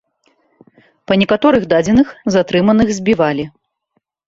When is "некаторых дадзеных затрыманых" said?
1.23-2.87